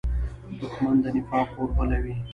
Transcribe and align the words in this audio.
دښمن 0.59 0.95
د 1.03 1.05
نفاق 1.15 1.49
اور 1.59 1.69
بلوي 1.77 2.15